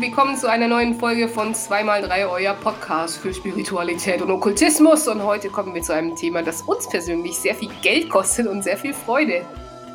[0.00, 5.06] Herzlich willkommen zu einer neuen Folge von 2x3, euer Podcast für Spiritualität und Okkultismus.
[5.06, 8.62] Und heute kommen wir zu einem Thema, das uns persönlich sehr viel Geld kostet und
[8.62, 9.44] sehr viel Freude.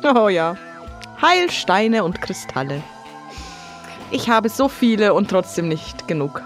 [0.04, 0.56] Oh ja.
[1.20, 2.84] Heilsteine und Kristalle.
[4.12, 6.40] Ich habe so viele und trotzdem nicht genug.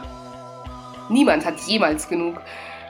[1.10, 2.40] Niemand hat jemals genug.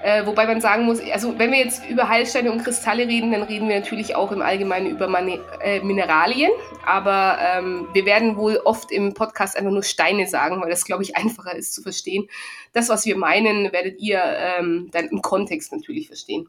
[0.03, 3.43] Äh, wobei man sagen muss, also wenn wir jetzt über Heilsteine und Kristalle reden, dann
[3.43, 6.51] reden wir natürlich auch im Allgemeinen über Mane äh, Mineralien.
[6.87, 11.03] Aber ähm, wir werden wohl oft im Podcast einfach nur Steine sagen, weil das, glaube
[11.03, 12.29] ich, einfacher ist zu verstehen.
[12.73, 16.49] Das, was wir meinen, werdet ihr ähm, dann im Kontext natürlich verstehen.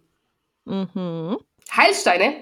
[0.66, 1.38] Mhm.
[1.76, 2.36] Heilsteine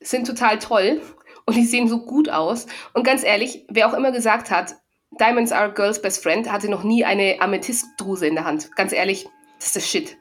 [0.00, 1.02] sind total toll
[1.44, 2.66] und die sehen so gut aus.
[2.92, 4.76] Und ganz ehrlich, wer auch immer gesagt hat,
[5.18, 8.74] Diamonds are a girl's best friend, hatte noch nie eine Amethystdruse in der Hand.
[8.76, 9.26] Ganz ehrlich,
[9.58, 10.16] das ist das Shit.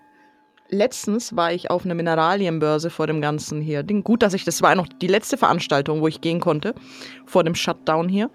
[0.69, 3.83] Letztens war ich auf einer Mineralienbörse vor dem ganzen hier.
[3.83, 6.73] Gut, dass ich, das war noch die letzte Veranstaltung, wo ich gehen konnte,
[7.25, 8.31] vor dem Shutdown hier.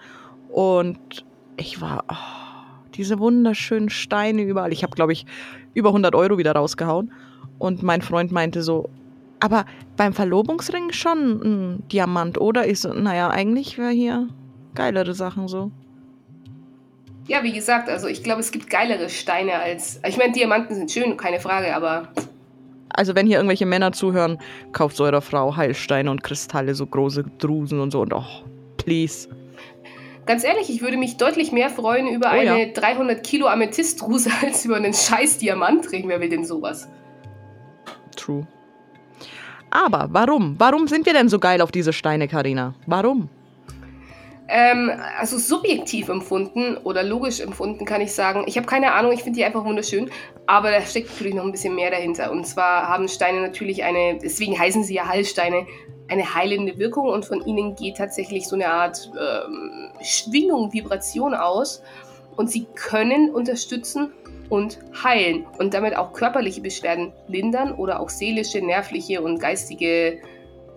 [0.48, 1.24] Und
[1.56, 2.14] ich war, oh,
[2.94, 4.72] diese wunderschönen Steine überall.
[4.72, 5.26] Ich habe, glaube ich,
[5.74, 7.12] über 100 Euro wieder rausgehauen.
[7.58, 8.88] Und mein Freund meinte so,
[9.40, 9.64] aber
[9.96, 12.68] beim Verlobungsring schon ein Diamant, oder?
[12.68, 14.28] Ich so, naja, eigentlich wäre hier
[14.74, 15.72] geilere Sachen so.
[17.30, 20.00] Ja, wie gesagt, also ich glaube, es gibt geilere Steine als.
[20.04, 22.08] Ich meine, Diamanten sind schön, keine Frage, aber.
[22.88, 24.40] Also, wenn hier irgendwelche Männer zuhören,
[24.72, 28.24] kauft so eurer Frau Heilsteine und Kristalle, so große Drusen und so und oh,
[28.78, 29.28] please.
[30.26, 32.72] Ganz ehrlich, ich würde mich deutlich mehr freuen über oh, eine ja.
[32.72, 36.08] 300 Kilo Amethystdruse als über einen scheiß Diamantring.
[36.08, 36.88] Wer will denn sowas?
[38.16, 38.44] True.
[39.70, 40.56] Aber warum?
[40.58, 42.74] Warum sind wir denn so geil auf diese Steine, Karina?
[42.86, 43.28] Warum?
[44.52, 49.22] Ähm, also subjektiv empfunden oder logisch empfunden kann ich sagen, ich habe keine Ahnung, ich
[49.22, 50.10] finde die einfach wunderschön,
[50.46, 52.32] aber da steckt natürlich noch ein bisschen mehr dahinter.
[52.32, 55.66] Und zwar haben Steine natürlich eine, deswegen heißen sie ja Heilsteine,
[56.08, 61.80] eine heilende Wirkung und von ihnen geht tatsächlich so eine Art ähm, Schwingung, Vibration aus
[62.36, 64.10] und sie können unterstützen
[64.48, 70.18] und heilen und damit auch körperliche Beschwerden lindern oder auch seelische, nervliche und geistige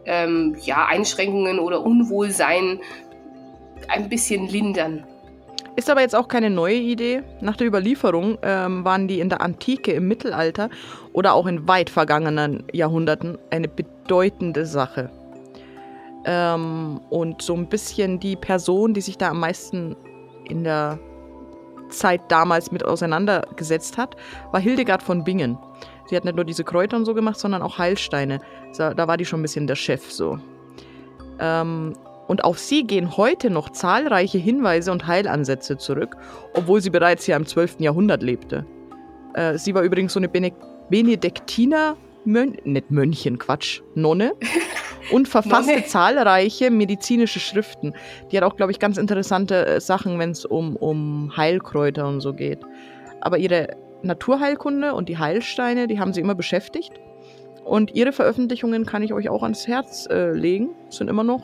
[0.05, 2.79] ähm, ja, Einschränkungen oder Unwohlsein
[3.89, 5.03] ein bisschen lindern.
[5.75, 7.23] Ist aber jetzt auch keine neue Idee.
[7.41, 10.69] Nach der Überlieferung ähm, waren die in der Antike, im Mittelalter
[11.13, 15.09] oder auch in weit vergangenen Jahrhunderten eine bedeutende Sache.
[16.25, 19.95] Ähm, und so ein bisschen die Person, die sich da am meisten
[20.47, 20.99] in der
[21.89, 24.15] Zeit damals mit auseinandergesetzt hat,
[24.51, 25.57] war Hildegard von Bingen.
[26.07, 28.39] Sie hat nicht nur diese Kräuter und so gemacht, sondern auch Heilsteine.
[28.77, 30.37] Da war die schon ein bisschen der Chef so.
[31.39, 31.93] Ähm,
[32.33, 36.17] und auf sie gehen heute noch zahlreiche Hinweise und Heilansätze zurück,
[36.55, 37.75] obwohl sie bereits hier im 12.
[37.77, 38.65] Jahrhundert lebte.
[39.35, 40.51] Äh, sie war übrigens so eine Bene
[40.89, 41.95] Benediktiner,
[42.25, 44.33] Mön nicht Mönchen, Quatsch, Nonne
[45.11, 45.85] und verfasste Nonne.
[45.85, 47.93] zahlreiche medizinische Schriften.
[48.31, 52.19] Die hat auch, glaube ich, ganz interessante äh, Sachen, wenn es um, um Heilkräuter und
[52.19, 52.61] so geht.
[53.21, 56.93] Aber ihre Naturheilkunde und die Heilsteine, die haben sie immer beschäftigt.
[57.63, 60.71] Und ihre Veröffentlichungen kann ich euch auch ans Herz äh, legen.
[60.89, 61.43] Sind immer noch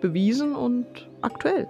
[0.00, 0.86] bewiesen und
[1.22, 1.68] aktuell.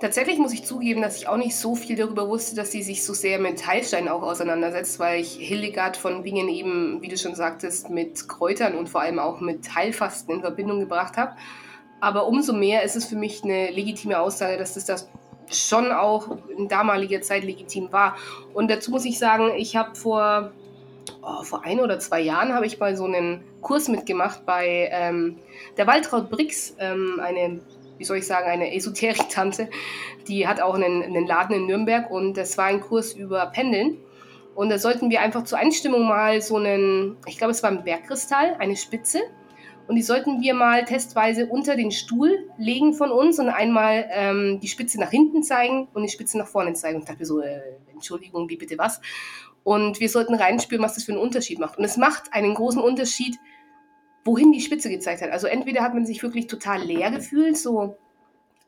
[0.00, 3.04] Tatsächlich muss ich zugeben, dass ich auch nicht so viel darüber wusste, dass sie sich
[3.04, 7.36] so sehr mit Heilsteinen auch auseinandersetzt, weil ich Hildegard von Bingen eben, wie du schon
[7.36, 11.36] sagtest, mit Kräutern und vor allem auch mit Heilfasten in Verbindung gebracht habe.
[12.00, 15.08] Aber umso mehr ist es für mich eine legitime Aussage, dass das, das
[15.52, 18.16] schon auch in damaliger Zeit legitim war.
[18.54, 20.50] Und dazu muss ich sagen, ich habe vor,
[21.22, 25.38] oh, vor ein oder zwei Jahren habe ich mal so einen Kurs mitgemacht bei ähm,
[25.76, 27.60] der Waltraud Brix, ähm, eine,
[27.98, 29.70] wie soll ich sagen, eine Esoterik-Tante,
[30.28, 33.98] die hat auch einen, einen Laden in Nürnberg und das war ein Kurs über Pendeln.
[34.54, 37.84] Und da sollten wir einfach zur Einstimmung mal so einen, ich glaube, es war ein
[37.84, 39.20] Bergkristall, eine Spitze.
[39.88, 44.60] Und die sollten wir mal testweise unter den Stuhl legen von uns und einmal ähm,
[44.60, 46.96] die Spitze nach hinten zeigen und die Spitze nach vorne zeigen.
[46.96, 47.60] Und ich dachte mir so, äh,
[47.92, 49.00] Entschuldigung, wie bitte was?
[49.64, 51.78] Und wir sollten reinspüren, was das für einen Unterschied macht.
[51.78, 53.38] Und es macht einen großen Unterschied,
[54.24, 55.30] wohin die Spitze gezeigt hat.
[55.30, 57.96] Also entweder hat man sich wirklich total leer gefühlt, so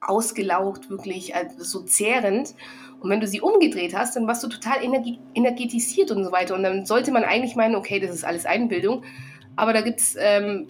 [0.00, 2.54] ausgelaugt, wirklich also so zehrend.
[3.00, 6.54] Und wenn du sie umgedreht hast, dann warst du total energi energetisiert und so weiter.
[6.54, 9.04] Und dann sollte man eigentlich meinen, okay, das ist alles Einbildung.
[9.56, 10.68] Aber da gibt es, ähm,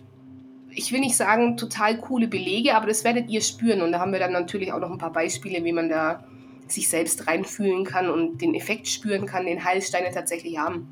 [0.70, 3.82] ich will nicht sagen, total coole Belege, aber das werdet ihr spüren.
[3.82, 6.24] Und da haben wir dann natürlich auch noch ein paar Beispiele, wie man da
[6.66, 10.88] sich selbst reinfühlen kann und den Effekt spüren kann, den Heilsteine tatsächlich haben.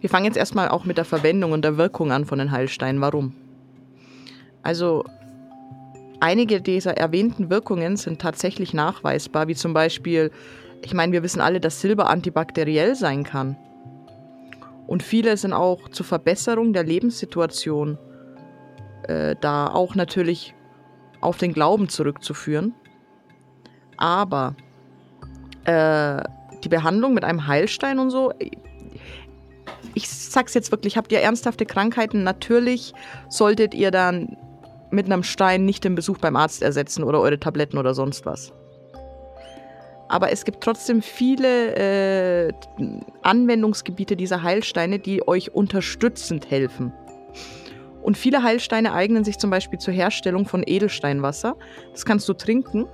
[0.00, 3.00] Wir fangen jetzt erstmal auch mit der Verwendung und der Wirkung an von den Heilsteinen.
[3.00, 3.34] Warum?
[4.62, 5.04] Also,
[6.20, 10.30] einige dieser erwähnten Wirkungen sind tatsächlich nachweisbar, wie zum Beispiel,
[10.82, 13.56] ich meine, wir wissen alle, dass Silber antibakteriell sein kann.
[14.86, 17.98] Und viele sind auch zur Verbesserung der Lebenssituation
[19.02, 20.54] äh, da auch natürlich
[21.20, 22.74] auf den Glauben zurückzuführen.
[23.98, 24.54] Aber
[25.64, 26.22] äh,
[26.64, 28.32] die Behandlung mit einem Heilstein und so,
[29.94, 32.22] ich sag's jetzt wirklich, habt ihr ernsthafte Krankheiten?
[32.22, 32.94] Natürlich
[33.28, 34.36] solltet ihr dann
[34.90, 38.52] mit einem Stein nicht den Besuch beim Arzt ersetzen oder eure Tabletten oder sonst was.
[40.08, 41.74] Aber es gibt trotzdem viele
[42.46, 42.52] äh,
[43.22, 46.92] Anwendungsgebiete dieser Heilsteine, die euch unterstützend helfen.
[48.00, 51.56] Und viele Heilsteine eignen sich zum Beispiel zur Herstellung von Edelsteinwasser.
[51.92, 52.86] Das kannst du trinken.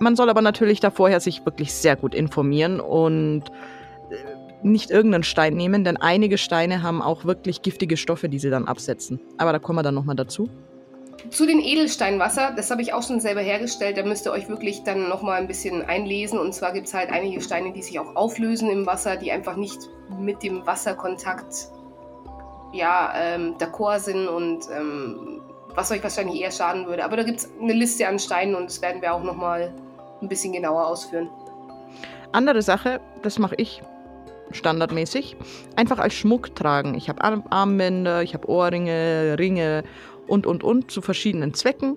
[0.00, 3.44] Man soll aber natürlich da vorher sich wirklich sehr gut informieren und
[4.10, 4.14] äh,
[4.62, 8.66] nicht irgendeinen Stein nehmen, denn einige Steine haben auch wirklich giftige Stoffe, die sie dann
[8.66, 9.20] absetzen.
[9.36, 10.48] Aber da kommen wir dann nochmal dazu.
[11.28, 13.98] Zu den Edelsteinwasser, das habe ich auch schon selber hergestellt.
[13.98, 16.38] Da müsst ihr euch wirklich dann nochmal ein bisschen einlesen.
[16.38, 19.56] Und zwar gibt es halt einige Steine, die sich auch auflösen im Wasser, die einfach
[19.56, 19.78] nicht
[20.18, 21.68] mit dem Wasserkontakt
[22.72, 25.42] ja, ähm, d'accord sind und ähm,
[25.74, 27.04] was euch wahrscheinlich eher schaden würde.
[27.04, 29.74] Aber da gibt es eine Liste an Steinen und das werden wir auch nochmal
[30.22, 31.28] ein bisschen genauer ausführen.
[32.32, 33.82] Andere Sache, das mache ich
[34.52, 35.36] standardmäßig,
[35.76, 36.94] einfach als Schmuck tragen.
[36.94, 39.84] Ich habe Armbänder, ich habe Ohrringe, Ringe
[40.26, 41.96] und, und, und zu verschiedenen Zwecken.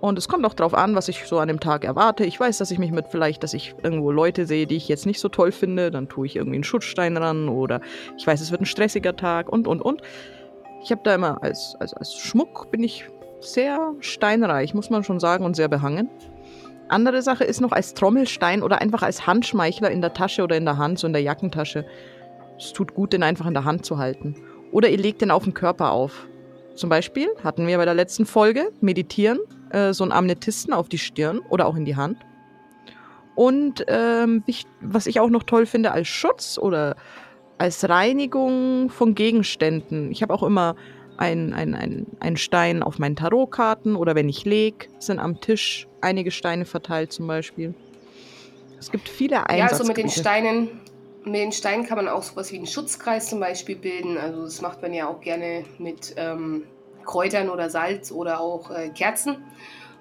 [0.00, 2.24] Und es kommt auch darauf an, was ich so an dem Tag erwarte.
[2.24, 5.06] Ich weiß, dass ich mich mit vielleicht, dass ich irgendwo Leute sehe, die ich jetzt
[5.06, 7.80] nicht so toll finde, dann tue ich irgendwie einen Schutzstein ran oder
[8.18, 10.02] ich weiß, es wird ein stressiger Tag und, und, und.
[10.82, 13.08] Ich habe da immer als, als, als Schmuck bin ich
[13.38, 16.08] sehr steinreich, muss man schon sagen, und sehr behangen.
[16.88, 20.64] Andere Sache ist noch als Trommelstein oder einfach als Handschmeichler in der Tasche oder in
[20.64, 21.86] der Hand, so in der Jackentasche.
[22.58, 24.36] Es tut gut, den einfach in der Hand zu halten.
[24.70, 26.26] Oder ihr legt den auf den Körper auf.
[26.74, 29.38] Zum Beispiel hatten wir bei der letzten Folge Meditieren,
[29.70, 32.18] äh, so einen Amnetisten auf die Stirn oder auch in die Hand.
[33.34, 34.44] Und ähm,
[34.80, 36.96] was ich auch noch toll finde als Schutz oder
[37.58, 40.10] als Reinigung von Gegenständen.
[40.10, 40.74] Ich habe auch immer
[41.16, 46.30] einen ein, ein Stein auf meinen Tarotkarten oder wenn ich lege, sind am Tisch einige
[46.30, 47.74] Steine verteilt zum Beispiel.
[48.78, 49.58] Es gibt viele Einsatzgebiete.
[49.58, 50.80] Ja, also mit den Steinen,
[51.24, 54.18] mit den Steinen kann man auch sowas wie einen Schutzkreis zum Beispiel bilden.
[54.18, 56.64] Also das macht man ja auch gerne mit ähm,
[57.04, 59.36] Kräutern oder Salz oder auch äh, Kerzen.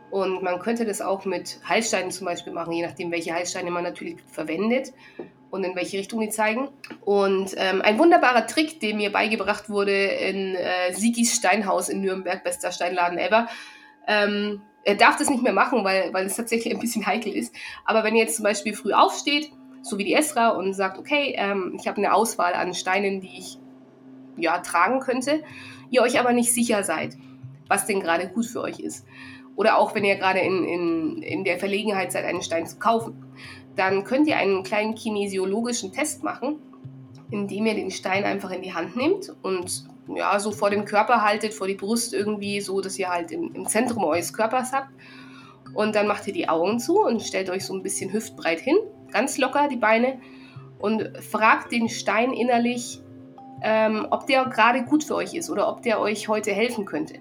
[0.10, 3.84] Und man könnte das auch mit Heilsteinen zum Beispiel machen, je nachdem, welche Heilsteine man
[3.84, 4.92] natürlich verwendet
[5.52, 6.70] und in welche Richtung die zeigen.
[7.02, 12.44] Und ähm, ein wunderbarer Trick, der mir beigebracht wurde in äh, Sigis Steinhaus in Nürnberg,
[12.44, 13.48] bester Steinladen ever.
[14.08, 17.54] Ähm, er darf das nicht mehr machen, weil, weil es tatsächlich ein bisschen heikel ist.
[17.86, 19.52] Aber wenn ihr jetzt zum Beispiel früh aufsteht,
[19.82, 23.40] so wie die Esra, und sagt, okay, ähm, ich habe eine Auswahl an Steinen, die
[23.40, 23.58] ich
[24.38, 25.44] ja, tragen könnte,
[25.90, 27.16] ihr euch aber nicht sicher seid,
[27.68, 29.06] was denn gerade gut für euch ist.
[29.56, 33.32] Oder auch wenn ihr gerade in, in, in der Verlegenheit seid, einen Stein zu kaufen
[33.76, 36.58] dann könnt ihr einen kleinen kinesiologischen Test machen,
[37.30, 41.24] indem ihr den Stein einfach in die Hand nehmt und ja, so vor den Körper
[41.24, 44.90] haltet, vor die Brust irgendwie, so dass ihr halt im, im Zentrum eures Körpers habt.
[45.74, 48.76] Und dann macht ihr die Augen zu und stellt euch so ein bisschen hüftbreit hin,
[49.12, 50.20] ganz locker die Beine
[50.80, 53.02] und fragt den Stein innerlich,
[53.62, 57.20] ähm, ob der gerade gut für euch ist oder ob der euch heute helfen könnte.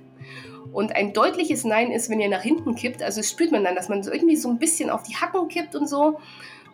[0.72, 3.02] Und ein deutliches Nein ist, wenn ihr nach hinten kippt.
[3.02, 5.74] Also spürt man dann, dass man so irgendwie so ein bisschen auf die Hacken kippt
[5.74, 6.20] und so.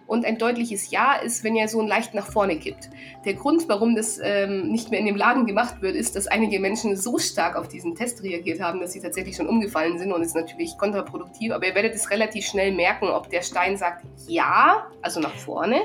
[0.06, 2.90] Und ein deutliches Ja ist, wenn ihr so ein leicht nach vorne kippt.
[3.25, 6.60] Der Grund, warum das ähm, nicht mehr in dem Laden gemacht wird, ist, dass einige
[6.60, 10.22] Menschen so stark auf diesen Test reagiert haben, dass sie tatsächlich schon umgefallen sind und
[10.22, 11.52] ist natürlich kontraproduktiv.
[11.52, 15.80] Aber ihr werdet es relativ schnell merken, ob der Stein sagt Ja, also nach vorne,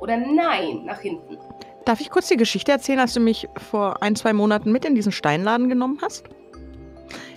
[0.00, 1.38] oder Nein, nach hinten.
[1.84, 4.94] Darf ich kurz die Geschichte erzählen, als du mich vor ein, zwei Monaten mit in
[4.94, 6.24] diesen Steinladen genommen hast?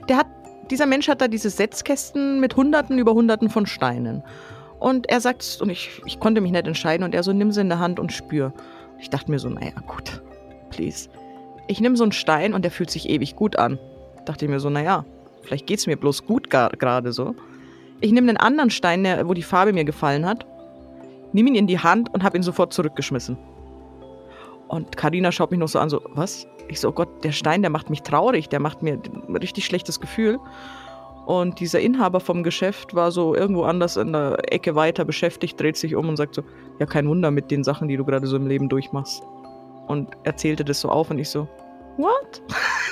[0.08, 0.28] der hat,
[0.70, 4.24] dieser Mensch hat da diese Setzkästen mit Hunderten über Hunderten von Steinen.
[4.80, 7.62] Und er sagt, und ich, ich konnte mich nicht entscheiden, und er so, nimm sie
[7.62, 8.54] in der Hand und spür.
[9.00, 10.22] Ich dachte mir so, naja, gut,
[10.70, 11.10] please.
[11.68, 13.80] Ich nehme so einen Stein und der fühlt sich ewig gut an.
[14.26, 15.06] Dachte mir so, naja,
[15.42, 17.36] vielleicht geht es mir bloß gut gerade so.
[18.00, 20.46] Ich nehme einen anderen Stein, der, wo die Farbe mir gefallen hat,
[21.34, 23.38] nehme ihn in die Hand und habe ihn sofort zurückgeschmissen.
[24.68, 26.48] Und Karina schaut mich noch so an, so, was?
[26.68, 29.66] Ich so, oh Gott, der Stein, der macht mich traurig, der macht mir ein richtig
[29.66, 30.40] schlechtes Gefühl.
[31.28, 35.76] Und dieser Inhaber vom Geschäft war so irgendwo anders in der Ecke weiter beschäftigt, dreht
[35.76, 36.44] sich um und sagt so,
[36.80, 39.24] ja, kein Wunder mit den Sachen, die du gerade so im Leben durchmachst.
[39.88, 41.46] Und erzählte das so auf und ich so,
[41.98, 42.42] what?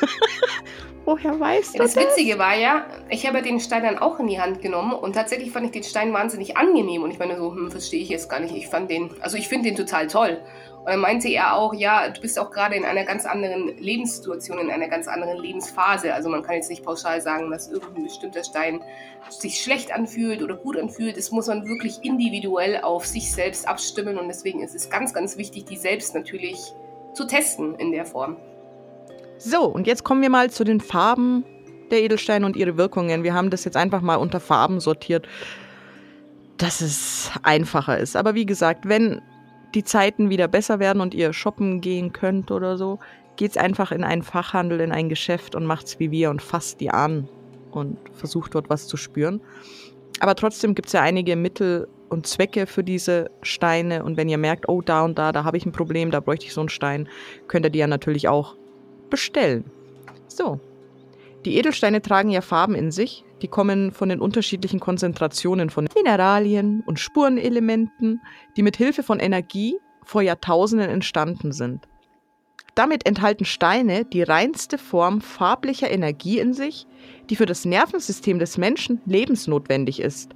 [1.05, 1.93] Woher weißt du das?
[1.93, 5.13] Das Witzige war ja, ich habe den Stein dann auch in die Hand genommen und
[5.13, 8.29] tatsächlich fand ich den Stein wahnsinnig angenehm und ich meine so, hm, verstehe ich jetzt
[8.29, 8.53] gar nicht.
[8.53, 10.41] Ich fand den, also ich finde den total toll.
[10.85, 14.59] Und dann meinte er auch, ja, du bist auch gerade in einer ganz anderen Lebenssituation,
[14.59, 16.13] in einer ganz anderen Lebensphase.
[16.13, 18.81] Also man kann jetzt nicht pauschal sagen, dass irgendein bestimmter Stein
[19.29, 21.17] sich schlecht anfühlt oder gut anfühlt.
[21.17, 25.37] Das muss man wirklich individuell auf sich selbst abstimmen und deswegen ist es ganz, ganz
[25.37, 26.59] wichtig, die selbst natürlich
[27.15, 28.37] zu testen in der Form.
[29.39, 31.43] So, und jetzt kommen wir mal zu den Farben
[31.89, 33.23] der Edelsteine und ihre Wirkungen.
[33.23, 35.27] Wir haben das jetzt einfach mal unter Farben sortiert.
[36.57, 38.15] dass es einfacher ist.
[38.15, 39.21] Aber wie gesagt, wenn
[39.75, 42.99] die Zeiten wieder besser werden und ihr shoppen gehen könnt oder so,
[43.35, 46.89] geht's einfach in einen Fachhandel, in ein Geschäft und macht's wie wir und fasst die
[46.89, 47.27] an
[47.71, 49.41] und versucht dort was zu spüren.
[50.21, 54.05] Aber trotzdem gibt es ja einige Mittel und Zwecke für diese Steine.
[54.05, 56.45] Und wenn ihr merkt, oh, da und da, da habe ich ein Problem, da bräuchte
[56.45, 57.09] ich so einen Stein,
[57.47, 58.55] könnt ihr die ja natürlich auch
[59.09, 59.65] bestellen.
[60.27, 60.61] So.
[61.43, 63.24] Die Edelsteine tragen ja Farben in sich.
[63.41, 68.21] Die kommen von den unterschiedlichen Konzentrationen von Mineralien und Spurenelementen,
[68.55, 71.87] die mit Hilfe von Energie vor Jahrtausenden entstanden sind.
[72.75, 76.87] Damit enthalten Steine die reinste Form farblicher Energie in sich,
[77.29, 80.31] die für das Nervensystem des Menschen lebensnotwendig ist,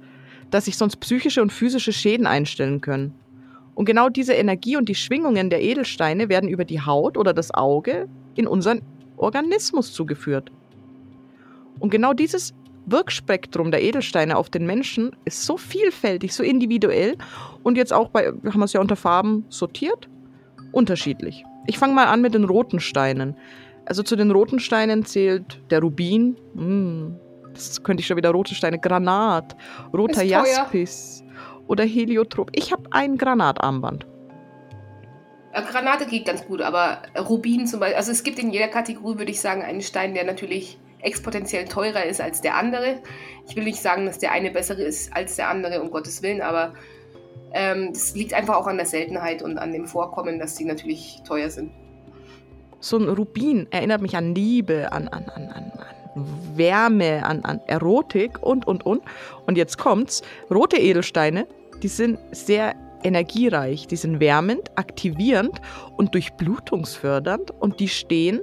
[0.50, 3.14] dass sich sonst psychische und physische Schäden einstellen können.
[3.74, 7.52] Und genau diese Energie und die Schwingungen der Edelsteine werden über die Haut oder das
[7.52, 8.82] Auge in unseren
[9.16, 10.50] Organismus zugeführt.
[11.78, 12.54] Und genau dieses
[12.90, 17.16] Wirkspektrum der Edelsteine auf den Menschen ist so vielfältig, so individuell
[17.62, 20.08] und jetzt auch bei, haben wir es ja unter Farben sortiert,
[20.72, 21.44] unterschiedlich.
[21.66, 23.36] Ich fange mal an mit den roten Steinen.
[23.86, 26.36] Also zu den roten Steinen zählt der Rubin.
[26.54, 27.16] Hm,
[27.52, 28.78] das könnte ich schon wieder rote Steine.
[28.78, 29.56] Granat,
[29.92, 31.24] roter Jaspis
[31.66, 32.50] oder Heliotrop.
[32.54, 34.06] Ich habe ein Granatarmband.
[35.52, 39.30] Granate geht ganz gut, aber Rubin zum Beispiel, also es gibt in jeder Kategorie, würde
[39.32, 43.00] ich sagen, einen Stein, der natürlich exponentiell teurer ist als der andere.
[43.48, 46.40] Ich will nicht sagen, dass der eine bessere ist als der andere, um Gottes Willen,
[46.40, 46.74] aber
[47.52, 51.20] ähm, das liegt einfach auch an der Seltenheit und an dem Vorkommen, dass die natürlich
[51.26, 51.72] teuer sind.
[52.80, 55.72] So ein Rubin erinnert mich an Liebe, an, an, an, an,
[56.54, 59.02] Wärme, an, an Erotik und, und, und.
[59.46, 60.22] Und jetzt kommt's.
[60.50, 61.46] Rote Edelsteine,
[61.82, 65.60] die sind sehr energiereich, die sind wärmend, aktivierend
[65.96, 68.40] und durchblutungsfördernd und die stehen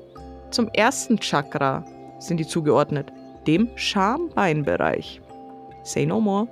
[0.51, 1.83] zum ersten Chakra,
[2.19, 3.11] sind die zugeordnet,
[3.45, 5.21] dem Schambeinbereich.
[5.83, 6.47] Say no more.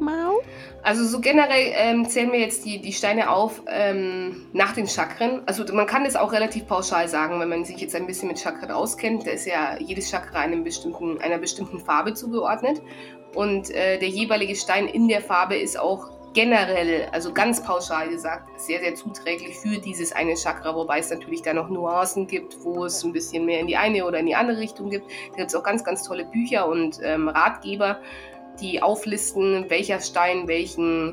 [0.00, 0.40] Mau.
[0.82, 5.42] Also so generell ähm, zählen wir jetzt die, die Steine auf ähm, nach den Chakren.
[5.46, 8.38] Also man kann das auch relativ pauschal sagen, wenn man sich jetzt ein bisschen mit
[8.38, 9.26] Chakren auskennt.
[9.26, 12.80] Da ist ja jedes Chakra einem bestimmten, einer bestimmten Farbe zugeordnet.
[13.34, 18.60] Und äh, der jeweilige Stein in der Farbe ist auch generell, also ganz pauschal gesagt,
[18.60, 22.84] sehr, sehr zuträglich für dieses eine Chakra, wobei es natürlich da noch Nuancen gibt, wo
[22.84, 25.06] es ein bisschen mehr in die eine oder in die andere Richtung gibt.
[25.32, 27.98] Da gibt es auch ganz, ganz tolle Bücher und ähm, Ratgeber
[28.60, 31.12] die auflisten, welcher Stein welchen,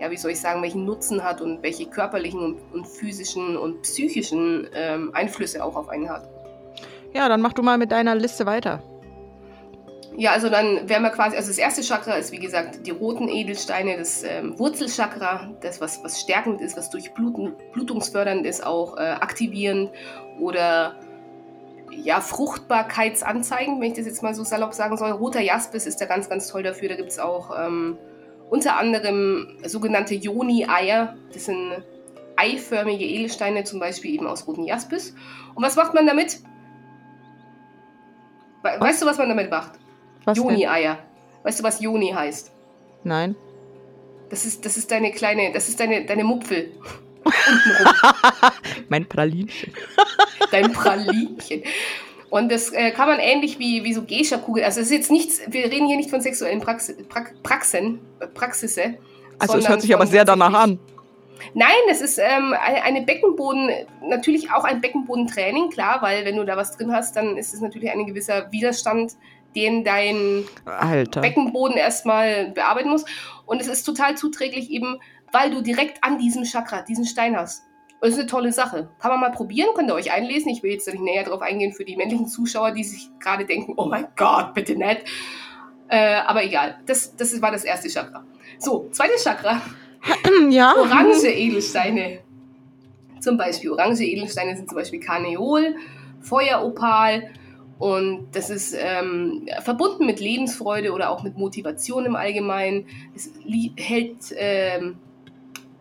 [0.00, 3.82] ja, wie soll ich sagen, welchen Nutzen hat und welche körperlichen und, und physischen und
[3.82, 6.26] psychischen ähm, Einflüsse auch auf einen hat.
[7.12, 8.82] Ja, dann mach du mal mit deiner Liste weiter.
[10.16, 13.28] Ja, also dann wären wir quasi, also das erste Chakra ist wie gesagt die roten
[13.28, 19.90] Edelsteine, das ähm, Wurzelchakra, das was, was stärkend ist, was durchblutungsfördernd ist, auch äh, aktivierend
[20.38, 20.94] oder
[21.90, 25.10] ja, Fruchtbarkeitsanzeigen, wenn ich das jetzt mal so salopp sagen soll.
[25.10, 26.88] Roter Jaspis ist da ganz, ganz toll dafür.
[26.88, 27.98] Da gibt es auch ähm,
[28.50, 31.16] unter anderem sogenannte Joni-Eier.
[31.32, 31.84] Das sind
[32.36, 35.14] eiförmige Edelsteine, zum Beispiel eben aus roten Jaspis.
[35.54, 36.40] Und was macht man damit?
[38.62, 39.72] Weißt du, was man damit macht?
[40.32, 40.98] Joni-Eier.
[41.42, 42.50] Weißt du, was Joni heißt?
[43.04, 43.36] Nein.
[44.30, 46.72] Das ist, das ist deine kleine, das ist deine, deine Mupfel.
[48.88, 49.72] mein Pralinchen.
[50.50, 51.62] Dein Pralinchen.
[52.30, 55.40] Und das äh, kann man ähnlich wie, wie so Geisha-Kugel, also es ist jetzt nichts,
[55.46, 58.98] wir reden hier nicht von sexuellen Praxi pra Praxen, äh, Praxisse.
[59.38, 60.78] Also es hört sich aber sehr danach an.
[61.54, 63.70] Nein, es ist ähm, eine Beckenboden,
[64.08, 67.60] natürlich auch ein Beckenbodentraining, klar, weil wenn du da was drin hast, dann ist es
[67.60, 69.12] natürlich ein gewisser Widerstand,
[69.54, 71.20] den dein Alter.
[71.20, 73.04] Beckenboden erstmal bearbeiten muss.
[73.46, 74.98] Und es ist total zuträglich eben
[75.34, 77.64] weil du direkt an diesem Chakra diesen Stein hast.
[78.00, 78.90] Das ist eine tolle Sache.
[79.00, 80.50] Kann man mal probieren, könnt ihr euch einlesen.
[80.50, 83.74] Ich will jetzt nicht näher darauf eingehen für die männlichen Zuschauer, die sich gerade denken,
[83.76, 85.04] oh mein Gott, bitte nicht.
[85.88, 88.24] Äh, aber egal, das, das war das erste Chakra.
[88.58, 89.60] So, zweites Chakra.
[90.50, 90.74] Ja.
[90.74, 92.20] Orange Edelsteine.
[93.20, 95.76] Zum Beispiel orange Edelsteine sind zum Beispiel Karneol,
[96.20, 97.30] Feueropal
[97.78, 102.86] und das ist ähm, verbunden mit Lebensfreude oder auch mit Motivation im Allgemeinen.
[103.14, 103.30] Es
[103.76, 104.96] hält ähm,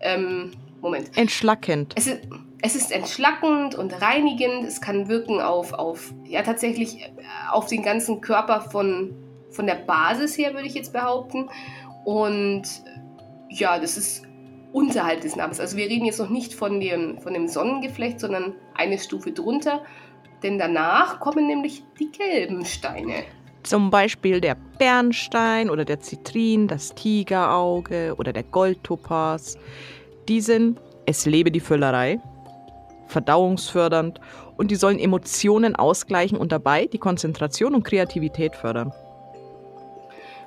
[0.03, 0.51] ähm,
[0.83, 1.17] Moment.
[1.17, 1.93] Entschlackend.
[1.95, 2.21] Es ist,
[2.61, 4.65] es ist entschlackend und reinigend.
[4.67, 7.11] Es kann wirken auf, auf ja, tatsächlich äh,
[7.49, 9.15] auf den ganzen Körper von,
[9.49, 11.49] von der Basis her, würde ich jetzt behaupten.
[12.03, 12.63] Und
[13.49, 14.23] ja, das ist
[14.73, 15.59] unterhalb des Namens.
[15.59, 19.83] Also wir reden jetzt noch nicht von dem, von dem Sonnengeflecht, sondern eine Stufe drunter.
[20.43, 23.23] Denn danach kommen nämlich die gelben Steine.
[23.63, 29.57] Zum Beispiel der Bernstein oder der Zitrin, das Tigerauge oder der Goldtopaz.
[30.27, 32.19] Die sind, es lebe die Füllerei,
[33.07, 34.19] verdauungsfördernd
[34.57, 38.91] und die sollen Emotionen ausgleichen und dabei die Konzentration und Kreativität fördern.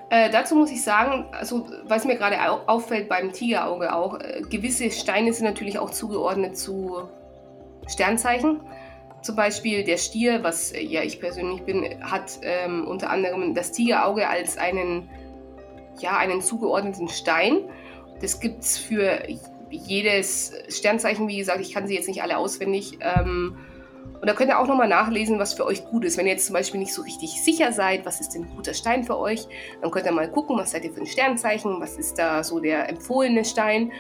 [0.08, 2.36] Äh, dazu muss ich sagen, also was mir gerade
[2.68, 7.08] auffällt beim Tigerauge auch, äh, gewisse Steine sind natürlich auch zugeordnet zu
[7.88, 8.60] Sternzeichen.
[9.26, 13.72] Zum Beispiel der Stier, was äh, ja ich persönlich bin, hat ähm, unter anderem das
[13.72, 15.08] Tigerauge als einen,
[15.98, 17.64] ja, einen zugeordneten Stein.
[18.20, 19.18] Das gibt es für
[19.68, 22.98] jedes Sternzeichen, wie gesagt, ich kann sie jetzt nicht alle auswendig.
[23.00, 23.56] Ähm,
[24.20, 26.16] und da könnt ihr auch nochmal nachlesen, was für euch gut ist.
[26.18, 28.74] Wenn ihr jetzt zum Beispiel nicht so richtig sicher seid, was ist denn ein guter
[28.74, 29.48] Stein für euch,
[29.82, 32.60] dann könnt ihr mal gucken, was seid ihr für ein Sternzeichen, was ist da so
[32.60, 33.90] der empfohlene Stein.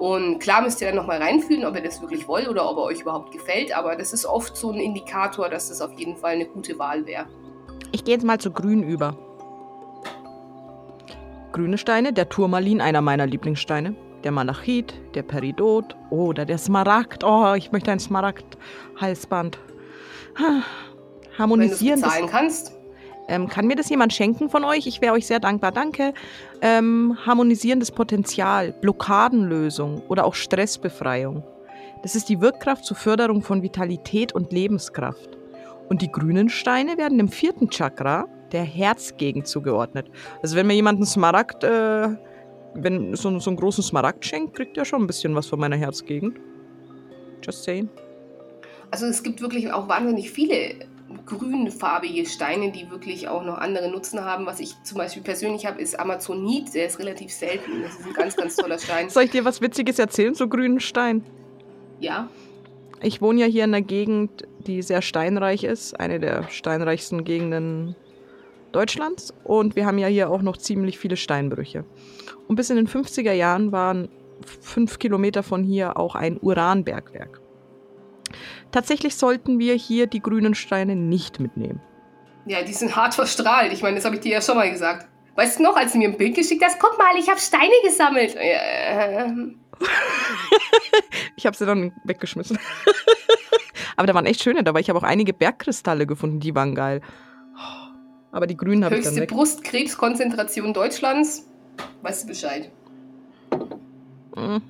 [0.00, 2.84] Und klar müsst ihr dann nochmal reinfühlen, ob ihr das wirklich wollt oder ob er
[2.84, 3.76] euch überhaupt gefällt.
[3.76, 7.06] Aber das ist oft so ein Indikator, dass das auf jeden Fall eine gute Wahl
[7.06, 7.26] wäre.
[7.92, 9.16] Ich gehe jetzt mal zu Grün über.
[11.52, 17.24] Grüne Steine, der Turmalin, einer meiner Lieblingssteine der Malachit, der Peridot oder der Smaragd.
[17.24, 19.58] Oh, ich möchte ein Smaragd-Halsband.
[21.38, 22.02] Harmonisieren.
[22.02, 22.79] Wenn du bezahlen kannst.
[23.30, 24.86] Ähm, kann mir das jemand schenken von euch?
[24.86, 25.72] Ich wäre euch sehr dankbar.
[25.72, 26.12] Danke.
[26.60, 31.42] Ähm, harmonisierendes Potenzial, Blockadenlösung oder auch Stressbefreiung.
[32.02, 35.38] Das ist die Wirkkraft zur Förderung von Vitalität und Lebenskraft.
[35.88, 40.10] Und die grünen Steine werden dem vierten Chakra, der Herzgegend, zugeordnet.
[40.42, 42.08] Also wenn mir jemand einen Smaragd äh,
[42.74, 45.76] wenn so, so einen großen Smaragd schenkt, kriegt er schon ein bisschen was von meiner
[45.76, 46.38] Herzgegend.
[47.42, 47.88] Just saying.
[48.90, 50.74] Also es gibt wirklich auch wahnsinnig viele
[51.26, 54.46] grünfarbige Steine, die wirklich auch noch andere Nutzen haben.
[54.46, 56.74] Was ich zum Beispiel persönlich habe, ist Amazonit.
[56.74, 57.82] Der ist relativ selten.
[57.82, 59.10] Das ist ein ganz, ganz toller Stein.
[59.10, 61.24] Soll ich dir was Witziges erzählen zu grünen Stein?
[61.98, 62.28] Ja.
[63.02, 65.98] Ich wohne ja hier in einer Gegend, die sehr steinreich ist.
[65.98, 67.96] Eine der steinreichsten Gegenden
[68.72, 69.34] Deutschlands.
[69.44, 71.84] Und wir haben ja hier auch noch ziemlich viele Steinbrüche.
[72.46, 74.08] Und bis in den 50er Jahren waren
[74.44, 77.40] fünf Kilometer von hier auch ein Uranbergwerk.
[78.70, 81.80] Tatsächlich sollten wir hier die grünen Steine nicht mitnehmen.
[82.46, 83.72] Ja, die sind hart verstrahlt.
[83.72, 85.06] Ich meine, das habe ich dir ja schon mal gesagt.
[85.36, 87.72] Weißt du noch, als du mir ein Bild geschickt hast, guck mal, ich habe Steine
[87.84, 88.34] gesammelt.
[91.36, 92.58] ich habe sie dann weggeschmissen.
[93.96, 94.80] aber da waren echt schöne dabei.
[94.80, 97.00] Ich habe auch einige Bergkristalle gefunden, die waren geil.
[98.32, 99.22] Aber die grünen habe ich dann weg.
[99.22, 101.48] Höchste Brustkrebskonzentration Deutschlands.
[102.02, 102.70] Weißt du Bescheid?
[104.36, 104.62] Hm.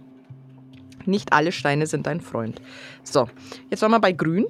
[1.07, 2.61] Nicht alle Steine sind dein Freund.
[3.03, 3.29] So,
[3.71, 4.47] jetzt waren wir bei Grün.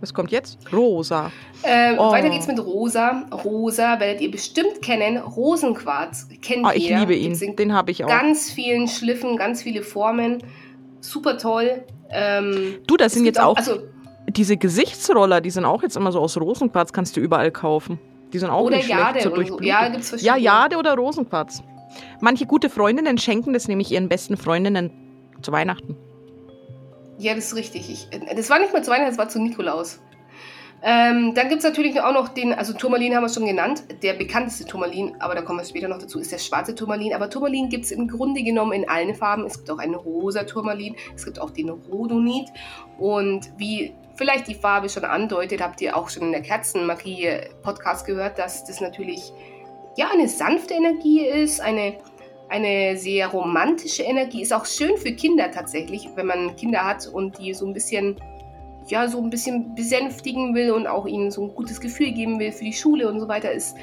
[0.00, 0.58] Was kommt jetzt?
[0.72, 1.30] Rosa.
[1.62, 2.10] Äh, oh.
[2.10, 3.24] Weiter geht's mit Rosa.
[3.44, 5.16] Rosa werdet ihr bestimmt kennen.
[5.18, 6.98] Rosenquarz kennt oh, ich jeder.
[6.98, 7.56] liebe ihn.
[7.56, 8.08] Den habe ich auch.
[8.08, 10.42] Ganz vielen Schliffen, ganz viele Formen.
[11.00, 11.84] Super toll.
[12.10, 13.78] Ähm, du, das sind jetzt auch, auch also,
[14.28, 18.00] diese Gesichtsroller, die sind auch jetzt immer so aus Rosenquarz, kannst du überall kaufen.
[18.32, 19.62] Die sind auch oder nicht Jade schlecht so So.
[19.62, 21.62] Ja, gibt's ja, Jade oder Rosenquarz.
[22.20, 24.90] Manche gute Freundinnen schenken das nämlich ihren besten Freundinnen
[25.42, 25.96] zu Weihnachten.
[27.18, 27.90] Ja, das ist richtig.
[27.90, 30.00] Ich, das war nicht mal zu Weihnachten, das war zu Nikolaus.
[30.84, 34.14] Ähm, dann gibt es natürlich auch noch den, also Turmalin haben wir schon genannt, der
[34.14, 37.14] bekannteste Turmalin, aber da kommen wir später noch dazu, ist der schwarze Turmalin.
[37.14, 39.46] Aber Turmalin gibt es im Grunde genommen in allen Farben.
[39.46, 42.48] Es gibt auch einen rosa Turmalin, es gibt auch den Rhodonit.
[42.98, 48.40] Und wie vielleicht die Farbe schon andeutet, habt ihr auch schon in der Kerzenmagie-Podcast gehört,
[48.40, 49.32] dass das natürlich
[49.96, 51.94] ja eine sanfte Energie ist, eine,
[52.48, 57.38] eine sehr romantische Energie, ist auch schön für Kinder tatsächlich, wenn man Kinder hat und
[57.38, 58.20] die so ein bisschen
[58.88, 62.52] ja, so ein bisschen besänftigen will und auch ihnen so ein gutes Gefühl geben will
[62.52, 63.76] für die Schule und so weiter, ist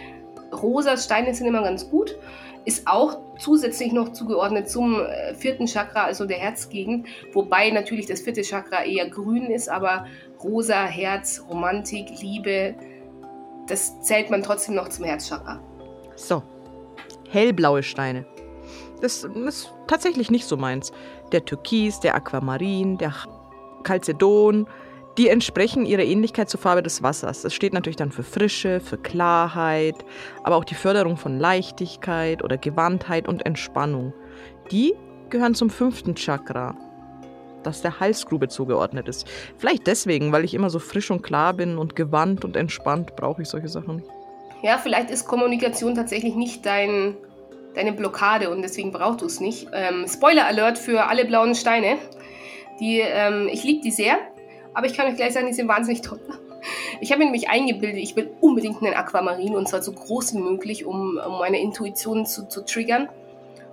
[0.52, 2.18] rosa Steine sind immer ganz gut.
[2.66, 8.20] Ist auch zusätzlich noch zugeordnet zum äh, vierten Chakra, also der Herzgegend, wobei natürlich das
[8.20, 10.06] vierte Chakra eher grün ist, aber
[10.44, 12.76] rosa, Herz, Romantik, Liebe,
[13.68, 15.62] das zählt man trotzdem noch zum Herzchakra.
[16.20, 16.44] So,
[17.30, 18.26] hellblaue Steine.
[19.02, 20.92] Das ist tatsächlich nicht so meins.
[21.32, 23.14] Der Türkis, der Aquamarin, der
[23.84, 24.68] Calcedon,
[25.18, 27.44] die entsprechen ihrer Ähnlichkeit zur Farbe des Wassers.
[27.44, 29.96] Das steht natürlich dann für Frische, für Klarheit,
[30.44, 34.14] aber auch die Förderung von Leichtigkeit oder Gewandtheit und Entspannung.
[34.72, 34.94] Die
[35.30, 36.76] gehören zum fünften Chakra,
[37.64, 39.26] das der Halsgrube zugeordnet ist.
[39.58, 43.42] Vielleicht deswegen, weil ich immer so frisch und klar bin und gewandt und entspannt, brauche
[43.42, 44.19] ich solche Sachen nicht.
[44.62, 47.16] Ja, vielleicht ist Kommunikation tatsächlich nicht dein,
[47.76, 49.68] deine Blockade und deswegen brauchst du es nicht.
[49.74, 51.98] Ähm, Spoiler Alert für alle blauen Steine.
[52.80, 54.18] Die, ähm, ich liebe die sehr.
[54.74, 56.20] Aber ich kann euch gleich sagen, die sind wahnsinnig teuer.
[57.00, 60.40] Ich habe mir nämlich eingebildet, ich will unbedingt einen Aquamarin und zwar so groß wie
[60.40, 63.08] möglich, um, um meine Intuition zu, zu triggern.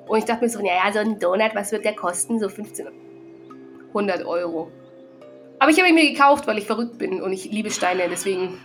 [0.07, 2.39] Und ich dachte mir so, naja, so ein Donut, was wird der kosten?
[2.39, 4.71] So 1500 Euro.
[5.59, 8.57] Aber ich habe ihn mir gekauft, weil ich verrückt bin und ich liebe Steine, deswegen.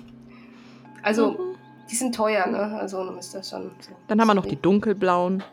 [1.02, 1.51] Also, mhm.
[1.92, 2.80] Die sind teuer, ne?
[2.80, 3.72] Also ist das schon.
[3.82, 5.44] So Dann haben wir noch die dunkelblauen,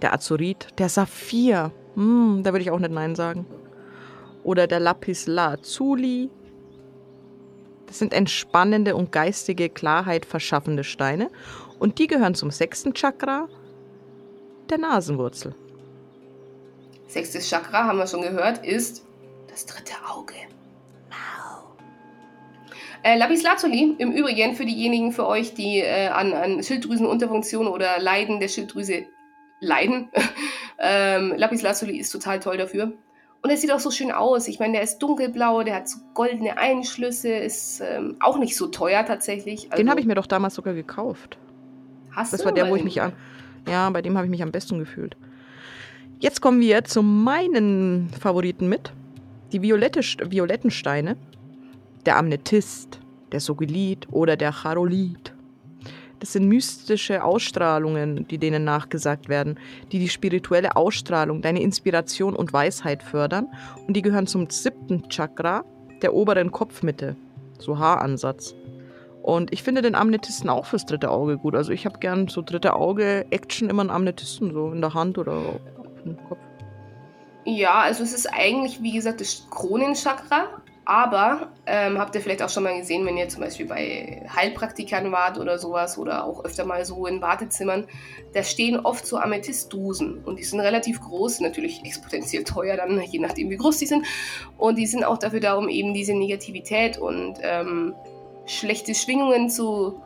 [0.00, 1.72] der Azurit, der Saphir.
[1.96, 3.46] Hm, da würde ich auch nicht Nein sagen
[4.44, 6.30] oder der Lapis Lazuli.
[7.86, 11.30] Das sind entspannende und geistige Klarheit verschaffende Steine.
[11.78, 13.48] Und die gehören zum sechsten Chakra,
[14.70, 15.54] der Nasenwurzel.
[17.08, 19.04] Sechstes Chakra, haben wir schon gehört, ist
[19.48, 20.34] das dritte Auge.
[23.02, 27.98] Äh, Lapis Lazuli, im Übrigen für diejenigen für euch, die äh, an, an Schilddrüsenunterfunktion oder
[27.98, 29.06] Leiden der Schilddrüse
[29.60, 30.10] leiden,
[30.78, 32.92] ähm, Lapis Lazuli ist total toll dafür.
[33.42, 34.46] Und er sieht auch so schön aus.
[34.46, 38.68] Ich meine, der ist dunkelblau, der hat so goldene Einschlüsse, ist ähm, auch nicht so
[38.68, 39.64] teuer tatsächlich.
[39.72, 41.38] Also, Den habe ich mir doch damals sogar gekauft.
[42.12, 42.44] Hast das du?
[42.44, 43.12] Das war der, wo ich mich an.
[43.68, 45.16] Ja, bei dem habe ich mich am besten gefühlt.
[46.20, 48.92] Jetzt kommen wir zu meinen Favoriten mit.
[49.50, 51.16] Die violette, violetten Steine.
[52.06, 55.32] Der Amnetist, der Sogilit oder der Charolit.
[56.18, 59.58] Das sind mystische Ausstrahlungen, die denen nachgesagt werden,
[59.90, 63.48] die die spirituelle Ausstrahlung, deine Inspiration und Weisheit fördern.
[63.88, 65.64] Und die gehören zum siebten Chakra,
[66.00, 67.16] der oberen Kopfmitte,
[67.58, 68.54] so Haaransatz.
[69.22, 71.54] Und ich finde den Amnetisten auch fürs dritte Auge gut.
[71.54, 75.60] Also ich habe gern so dritte Auge-Action immer einen Amnetisten, so in der Hand oder
[76.04, 76.38] im Kopf.
[77.44, 82.48] Ja, also es ist eigentlich, wie gesagt, das Kronenchakra, aber ähm, habt ihr vielleicht auch
[82.48, 86.64] schon mal gesehen, wenn ihr zum Beispiel bei Heilpraktikern wart oder sowas oder auch öfter
[86.64, 87.86] mal so in Wartezimmern,
[88.32, 93.20] da stehen oft so Amethystdosen und die sind relativ groß, natürlich exponentiell teuer dann, je
[93.20, 94.04] nachdem wie groß die sind.
[94.58, 97.94] Und die sind auch dafür da, um eben diese Negativität und ähm,
[98.46, 100.02] schlechte Schwingungen zu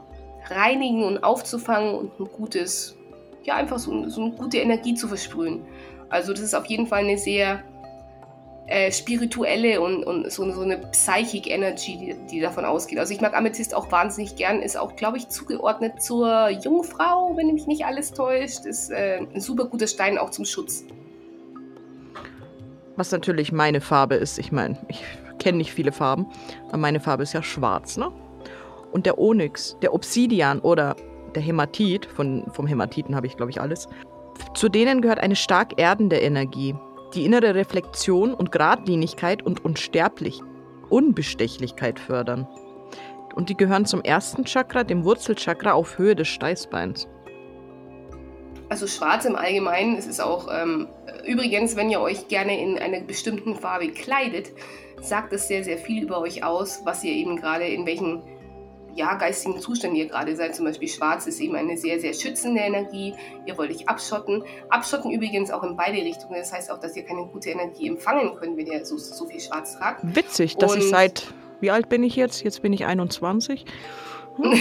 [0.50, 2.96] reinigen und aufzufangen und ein gutes,
[3.44, 5.64] ja einfach so, so eine gute Energie zu versprühen.
[6.10, 7.64] Also das ist auf jeden Fall eine sehr
[8.66, 12.98] äh, spirituelle und, und so, so eine Psychic Energy, die, die, davon ausgeht.
[12.98, 17.52] Also ich mag Amethyst auch wahnsinnig gern, ist auch, glaube ich, zugeordnet zur Jungfrau, wenn
[17.54, 18.66] mich nicht alles täuscht.
[18.66, 20.84] Ist äh, ein super guter Stein auch zum Schutz.
[22.96, 24.38] Was natürlich meine Farbe ist.
[24.38, 25.04] Ich meine, ich
[25.38, 26.26] kenne nicht viele Farben,
[26.68, 28.10] aber meine Farbe ist ja schwarz, ne?
[28.90, 30.96] Und der Onyx, der Obsidian oder
[31.34, 33.88] der Hämatit, von, vom Hämatiten habe ich, glaube ich, alles.
[34.54, 36.74] Zu denen gehört eine stark erdende Energie
[37.16, 40.42] die innere Reflexion und Gradlinigkeit und Unsterblich,
[40.90, 42.46] Unbestechlichkeit fördern.
[43.34, 47.08] Und die gehören zum ersten Chakra, dem Wurzelchakra auf Höhe des Steißbeins.
[48.68, 50.88] Also schwarz im Allgemeinen, es ist auch ähm,
[51.24, 54.52] übrigens, wenn ihr euch gerne in einer bestimmten Farbe kleidet,
[55.00, 58.22] sagt es sehr, sehr viel über euch aus, was ihr eben gerade in welchen
[58.96, 60.56] ja, geistigen Zustand ihr gerade seid.
[60.56, 63.14] Zum Beispiel schwarz ist eben eine sehr, sehr schützende Energie.
[63.44, 64.42] Ihr wollt euch abschotten.
[64.70, 66.34] Abschotten übrigens auch in beide Richtungen.
[66.34, 69.40] Das heißt auch, dass ihr keine gute Energie empfangen könnt, wenn ihr so, so viel
[69.40, 70.00] schwarz tragt.
[70.02, 71.26] Witzig, dass Und ich seit,
[71.60, 72.42] wie alt bin ich jetzt?
[72.42, 73.66] Jetzt bin ich 21.
[74.36, 74.58] Hm.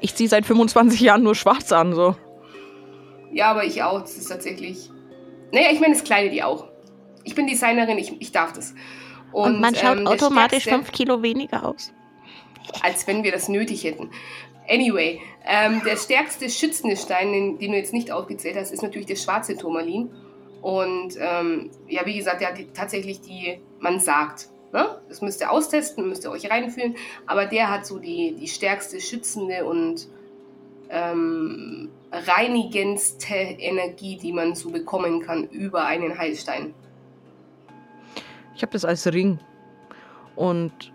[0.00, 2.16] ich ziehe seit 25 Jahren nur schwarz an, so.
[3.32, 4.00] Ja, aber ich auch.
[4.00, 4.90] Das ist tatsächlich.
[5.52, 6.66] Naja, ich meine, es kleidet ihr auch.
[7.22, 8.74] Ich bin Designerin, ich, ich darf das.
[9.30, 11.92] Und, Und man schaut ähm, automatisch 5 Kilo weniger aus
[12.82, 14.10] als wenn wir das nötig hätten.
[14.68, 19.06] Anyway, ähm, der stärkste schützende Stein, den, den, du jetzt nicht aufgezählt hast, ist natürlich
[19.06, 20.10] der schwarze Turmalin.
[20.60, 25.00] Und ähm, ja, wie gesagt, der hat die, tatsächlich die, man sagt, ne?
[25.08, 29.00] das müsst ihr austesten, müsst ihr euch reinfühlen, aber der hat so die, die stärkste
[29.00, 30.08] schützende und
[30.90, 36.74] ähm, reinigendste Energie, die man so bekommen kann über einen Heilstein.
[38.54, 39.38] Ich habe das als Ring.
[40.34, 40.92] Und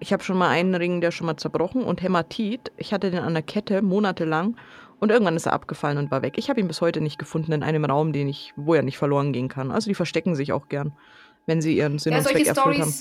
[0.00, 2.72] ich habe schon mal einen Ring, der schon mal zerbrochen und Hämatit.
[2.76, 4.56] Ich hatte den an der Kette monatelang
[4.98, 6.34] und irgendwann ist er abgefallen und war weg.
[6.36, 8.98] Ich habe ihn bis heute nicht gefunden in einem Raum, den ich, wo er nicht
[8.98, 9.70] verloren gehen kann.
[9.70, 10.92] Also die verstecken sich auch gern,
[11.46, 12.94] wenn sie ihren Sinn ja, und Zweck erfüllt haben.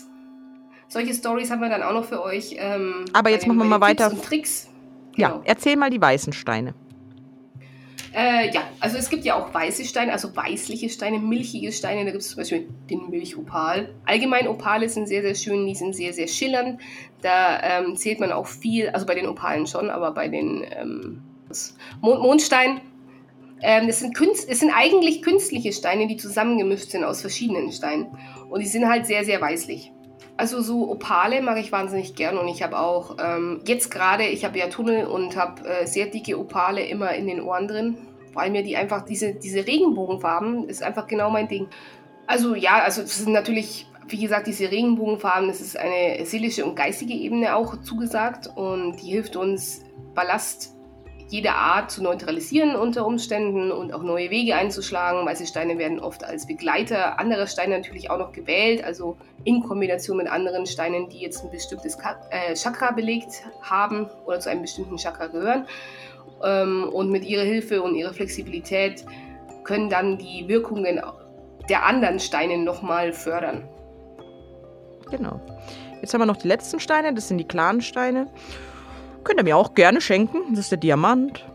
[0.88, 2.56] Solche Stories haben wir dann auch noch für euch.
[2.58, 4.12] Ähm, Aber jetzt machen wir mal weiter.
[4.22, 4.70] Tricks.
[5.16, 5.28] Genau.
[5.28, 6.74] Ja, erzähl mal die weißen Steine.
[8.13, 12.06] Äh, ja, also es gibt ja auch weiße Steine, also weißliche Steine, milchige Steine.
[12.06, 13.93] Da gibt es zum Beispiel den Milchopal.
[14.06, 16.80] Allgemein Opale sind sehr, sehr schön, die sind sehr, sehr schillernd.
[17.22, 21.22] Da ähm, zählt man auch viel, also bei den Opalen schon, aber bei den ähm,
[22.02, 22.50] Mond
[23.62, 28.08] ähm, das, sind Künst, das sind eigentlich künstliche Steine, die zusammengemischt sind aus verschiedenen Steinen.
[28.50, 29.91] Und die sind halt sehr, sehr weißlich.
[30.39, 34.45] Also so Opale mag ich wahnsinnig gern und ich habe auch ähm, jetzt gerade, ich
[34.45, 37.97] habe ja Tunnel und habe äh, sehr dicke Opale immer in den Ohren drin,
[38.34, 41.67] weil mir die einfach, diese, diese Regenbogenfarben ist einfach genau mein Ding.
[42.25, 46.78] Also ja, also es sind natürlich, wie gesagt, diese Regenbogenfarben, das ist eine seelische und
[46.78, 49.84] geistige Ebene auch zugesagt und die hilft uns
[50.15, 50.73] Ballast
[51.30, 55.26] jede Art zu neutralisieren unter Umständen und auch neue Wege einzuschlagen.
[55.26, 60.18] Weiße Steine werden oft als Begleiter anderer Steine natürlich auch noch gewählt, also in Kombination
[60.18, 61.98] mit anderen Steinen, die jetzt ein bestimmtes
[62.32, 65.68] äh, Chakra belegt haben oder zu einem bestimmten Chakra gehören.
[66.44, 69.06] Ähm, und mit ihrer Hilfe und ihrer Flexibilität
[69.63, 71.00] können dann die Wirkungen
[71.70, 73.68] der anderen Steine nochmal fördern.
[75.12, 75.39] Genau.
[76.02, 78.28] Jetzt haben wir noch die letzten Steine, das sind die klaren Steine.
[79.23, 80.39] Könnt ihr mir auch gerne schenken.
[80.51, 81.45] Das ist der Diamant,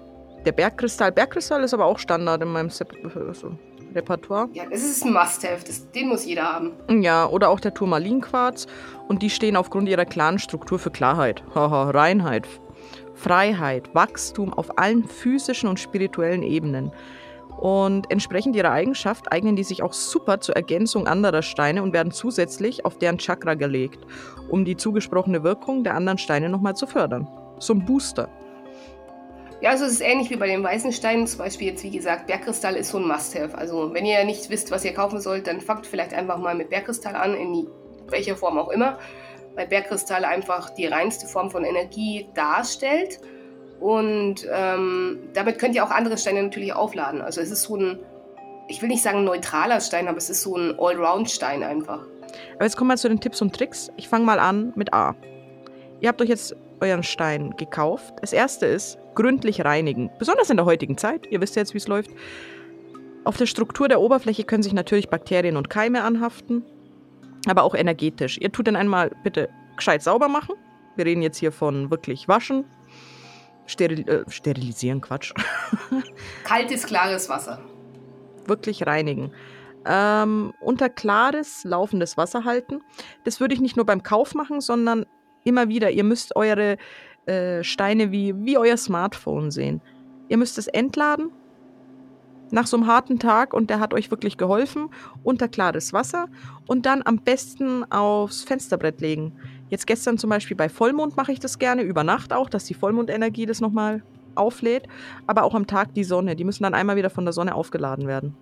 [0.44, 1.12] Der Bergkristall.
[1.12, 3.52] Bergkristall ist aber auch Standard in meinem Sep also
[3.94, 4.48] Repertoire.
[4.52, 5.64] Ja, das ist ein Must-Have.
[5.94, 6.72] Den muss jeder haben.
[7.02, 8.66] Ja, oder auch der Turmalinquarz.
[9.08, 12.46] Und die stehen aufgrund ihrer klaren Struktur für Klarheit, Haha, Reinheit,
[13.14, 16.90] Freiheit, Wachstum auf allen physischen und spirituellen Ebenen.
[17.56, 22.10] Und entsprechend ihrer Eigenschaft eignen die sich auch super zur Ergänzung anderer Steine und werden
[22.10, 24.04] zusätzlich auf deren Chakra gelegt,
[24.48, 27.28] um die zugesprochene Wirkung der anderen Steine nochmal zu fördern.
[27.58, 28.28] So ein Booster.
[29.60, 31.26] Ja, also es ist ähnlich wie bei den weißen Steinen.
[31.26, 33.56] Zum Beispiel jetzt, wie gesagt, Bergkristall ist so ein Must-Have.
[33.56, 36.70] Also wenn ihr nicht wisst, was ihr kaufen sollt, dann fangt vielleicht einfach mal mit
[36.70, 37.66] Bergkristall an, in
[38.08, 38.98] welcher Form auch immer.
[39.54, 43.20] Weil Bergkristall einfach die reinste Form von Energie darstellt.
[43.80, 47.22] Und ähm, damit könnt ihr auch andere Steine natürlich aufladen.
[47.22, 48.00] Also es ist so ein,
[48.68, 52.00] ich will nicht sagen neutraler Stein, aber es ist so ein Allround-Stein einfach.
[52.56, 53.90] Aber jetzt kommen wir zu den Tipps und Tricks.
[53.96, 55.14] Ich fange mal an mit A.
[56.00, 58.14] Ihr habt euch jetzt euren Stein gekauft.
[58.20, 60.10] Das erste ist, gründlich reinigen.
[60.18, 61.26] Besonders in der heutigen Zeit.
[61.30, 62.10] Ihr wisst jetzt, wie es läuft.
[63.24, 66.62] Auf der Struktur der Oberfläche können sich natürlich Bakterien und Keime anhaften,
[67.46, 68.38] aber auch energetisch.
[68.38, 70.54] Ihr tut den einmal bitte gescheit sauber machen.
[70.96, 72.64] Wir reden jetzt hier von wirklich waschen,
[73.66, 75.32] steril äh, sterilisieren, Quatsch.
[76.44, 77.60] Kaltes, klares Wasser.
[78.46, 79.32] Wirklich reinigen.
[79.86, 82.82] Ähm, unter klares, laufendes Wasser halten.
[83.24, 85.06] Das würde ich nicht nur beim Kauf machen, sondern
[85.44, 85.90] immer wieder.
[85.90, 86.76] Ihr müsst eure
[87.26, 89.80] äh, Steine wie, wie euer Smartphone sehen.
[90.28, 91.30] Ihr müsst es entladen
[92.50, 94.88] nach so einem harten Tag und der hat euch wirklich geholfen,
[95.22, 96.28] unter klares Wasser
[96.66, 99.32] und dann am besten aufs Fensterbrett legen.
[99.70, 102.74] Jetzt gestern zum Beispiel bei Vollmond mache ich das gerne, über Nacht auch, dass die
[102.74, 104.02] Vollmondenergie das nochmal
[104.34, 104.86] auflädt,
[105.26, 106.36] aber auch am Tag die Sonne.
[106.36, 108.36] Die müssen dann einmal wieder von der Sonne aufgeladen werden.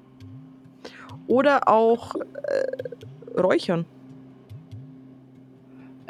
[1.26, 3.86] Oder auch äh, räuchern.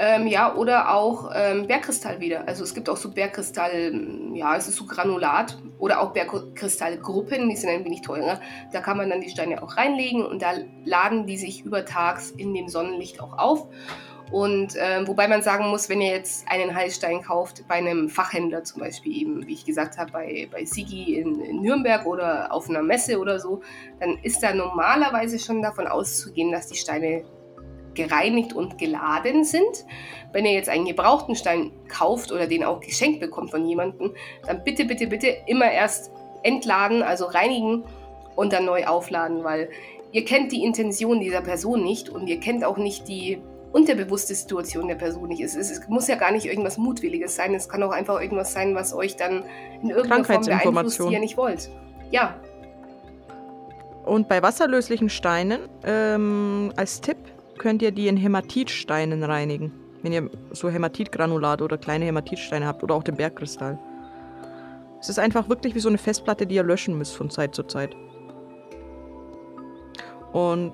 [0.05, 2.49] Ähm, ja, oder auch ähm, Bergkristall wieder.
[2.49, 3.95] Also es gibt auch so Bergkristall,
[4.35, 8.41] ja, es ist so Granulat oder auch Bergkristallgruppen, die sind ein wenig teurer.
[8.73, 12.53] Da kann man dann die Steine auch reinlegen und da laden die sich übertags in
[12.53, 13.69] dem Sonnenlicht auch auf.
[14.33, 18.65] Und äh, wobei man sagen muss, wenn ihr jetzt einen Heilstein kauft, bei einem Fachhändler
[18.65, 22.69] zum Beispiel eben, wie ich gesagt habe, bei, bei Sigi in, in Nürnberg oder auf
[22.69, 23.61] einer Messe oder so,
[24.01, 27.23] dann ist da normalerweise schon davon auszugehen, dass die Steine
[27.95, 29.85] gereinigt und geladen sind.
[30.33, 34.15] Wenn ihr jetzt einen gebrauchten Stein kauft oder den auch geschenkt bekommt von jemandem,
[34.47, 36.11] dann bitte, bitte, bitte immer erst
[36.43, 37.85] entladen, also reinigen
[38.35, 39.69] und dann neu aufladen, weil
[40.13, 43.39] ihr kennt die Intention dieser Person nicht und ihr kennt auch nicht die
[43.73, 45.41] unterbewusste Situation der Person nicht.
[45.41, 48.53] Es, es, es muss ja gar nicht irgendwas Mutwilliges sein, es kann auch einfach irgendwas
[48.53, 49.45] sein, was euch dann
[49.83, 51.71] in irgendeiner Form beeinflusst, die ihr nicht wollt.
[52.11, 52.37] Ja.
[54.05, 57.17] Und bei wasserlöslichen Steinen ähm, als Tipp
[57.62, 59.72] könnt ihr die in Hämatitsteinen reinigen.
[60.03, 63.79] Wenn ihr so Hämatitgranulat oder kleine Hämatitsteine habt oder auch den Bergkristall.
[65.01, 67.62] Es ist einfach wirklich wie so eine Festplatte, die ihr löschen müsst von Zeit zu
[67.62, 67.94] Zeit.
[70.33, 70.72] Und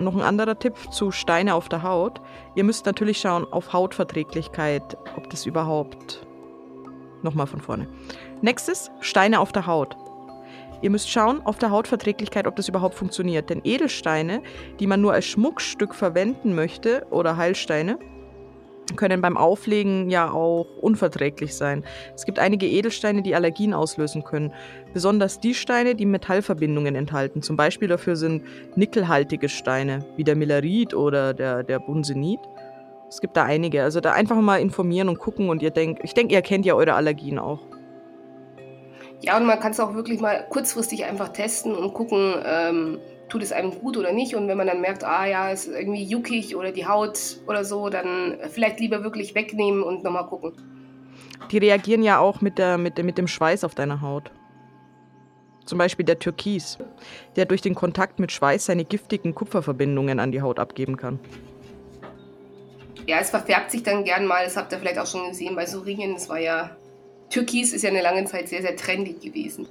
[0.00, 2.20] noch ein anderer Tipp zu Steine auf der Haut.
[2.56, 6.26] Ihr müsst natürlich schauen auf Hautverträglichkeit, ob das überhaupt.
[7.22, 7.86] Nochmal von vorne.
[8.42, 9.96] Nächstes, Steine auf der Haut.
[10.84, 13.48] Ihr müsst schauen auf der Hautverträglichkeit, ob das überhaupt funktioniert.
[13.48, 14.42] Denn Edelsteine,
[14.80, 17.98] die man nur als Schmuckstück verwenden möchte, oder Heilsteine,
[18.94, 21.84] können beim Auflegen ja auch unverträglich sein.
[22.14, 24.52] Es gibt einige Edelsteine, die Allergien auslösen können.
[24.92, 27.40] Besonders die Steine, die Metallverbindungen enthalten.
[27.40, 28.42] Zum Beispiel dafür sind
[28.76, 32.40] nickelhaltige Steine, wie der Millerit oder der, der Bunsenit.
[33.08, 33.82] Es gibt da einige.
[33.84, 36.74] Also da einfach mal informieren und gucken und ihr denkt, ich denke, ihr kennt ja
[36.74, 37.60] eure Allergien auch.
[39.24, 42.98] Ja, und man kann es auch wirklich mal kurzfristig einfach testen und gucken, ähm,
[43.30, 44.34] tut es einem gut oder nicht.
[44.34, 47.64] Und wenn man dann merkt, ah ja, es ist irgendwie juckig oder die Haut oder
[47.64, 50.52] so, dann vielleicht lieber wirklich wegnehmen und nochmal gucken.
[51.50, 54.30] Die reagieren ja auch mit, der, mit, mit dem Schweiß auf deiner Haut.
[55.64, 56.76] Zum Beispiel der Türkis,
[57.36, 61.18] der durch den Kontakt mit Schweiß seine giftigen Kupferverbindungen an die Haut abgeben kann.
[63.06, 65.64] Ja, es verfärbt sich dann gern mal, das habt ihr vielleicht auch schon gesehen bei
[65.64, 66.76] so Ringen, das war ja
[67.30, 69.66] Türkis ist ja eine lange Zeit sehr, sehr trendy gewesen.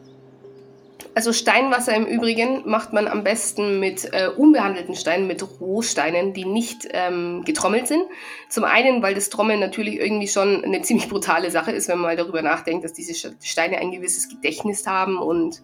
[1.16, 6.46] Also Steinwasser im Übrigen macht man am besten mit äh, unbehandelten Steinen, mit Rohsteinen, die
[6.46, 8.04] nicht ähm, getrommelt sind.
[8.50, 12.16] Zum einen, weil das Trommeln natürlich irgendwie schon eine ziemlich brutale Sache ist, wenn man
[12.16, 15.62] mal darüber nachdenkt, dass diese Steine ein gewisses Gedächtnis haben und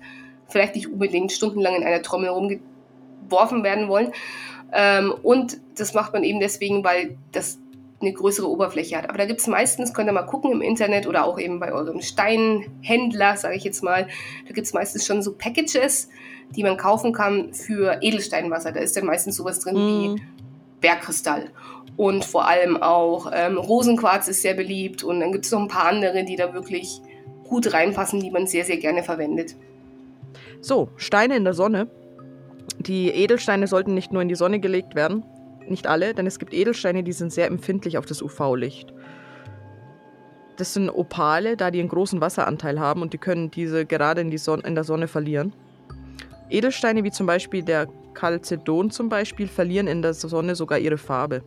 [0.48, 4.12] vielleicht nicht unbedingt stundenlang in einer Trommel rumgeworfen werden wollen.
[4.72, 7.58] Ähm, und das macht man eben deswegen, weil das
[8.02, 9.10] eine größere Oberfläche hat.
[9.10, 11.72] Aber da gibt es meistens, könnt ihr mal gucken im Internet oder auch eben bei
[11.72, 14.08] eurem Steinhändler, sage ich jetzt mal,
[14.48, 16.10] da gibt es meistens schon so Packages,
[16.56, 18.72] die man kaufen kann für Edelsteinwasser.
[18.72, 19.78] Da ist dann meistens sowas drin mm.
[19.78, 20.22] wie mhm.
[20.82, 21.50] Bergkristall.
[21.98, 25.68] Und vor allem auch ähm, Rosenquarz ist sehr beliebt und dann gibt es noch ein
[25.68, 27.02] paar andere, die da wirklich
[27.44, 29.56] gut reinpassen, die man sehr, sehr gerne verwendet.
[30.62, 31.90] So, Steine in der Sonne.
[32.78, 35.24] Die Edelsteine sollten nicht nur in die Sonne gelegt werden,
[35.68, 38.94] nicht alle, denn es gibt Edelsteine, die sind sehr empfindlich auf das UV-Licht.
[40.58, 44.30] Das sind Opale, da die einen großen Wasseranteil haben und die können diese gerade in,
[44.30, 45.54] die Son in der Sonne verlieren.
[46.50, 51.44] Edelsteine wie zum Beispiel der Calcedon zum Beispiel verlieren in der Sonne sogar ihre Farbe.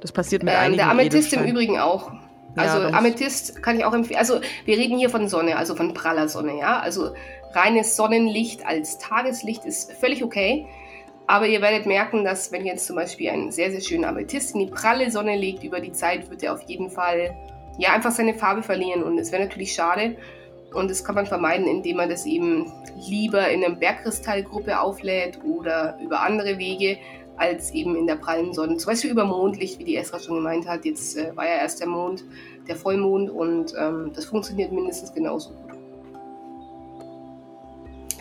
[0.00, 2.12] Das passiert mit ähm, einigen Der Amethyst im Übrigen auch.
[2.56, 4.18] Also ja, Amethyst kann ich auch empfehlen.
[4.18, 6.80] Also wir reden hier von Sonne, also von praller Sonne, ja.
[6.80, 7.14] Also
[7.52, 10.66] reines Sonnenlicht als Tageslicht ist völlig okay.
[11.28, 14.60] Aber ihr werdet merken, dass wenn jetzt zum Beispiel einen sehr, sehr schönen Amethyst in
[14.60, 17.36] die pralle Sonne legt, über die Zeit wird er auf jeden Fall
[17.76, 19.02] ja einfach seine Farbe verlieren.
[19.02, 20.16] Und es wäre natürlich schade.
[20.72, 25.98] Und das kann man vermeiden, indem man das eben lieber in einer Bergkristallgruppe auflädt oder
[26.02, 26.96] über andere Wege
[27.36, 28.78] als eben in der prallen Sonne.
[28.78, 30.86] Zum Beispiel über Mondlicht, wie die Esra schon gemeint hat.
[30.86, 32.24] Jetzt äh, war ja erst der Mond,
[32.66, 35.78] der Vollmond und ähm, das funktioniert mindestens genauso gut.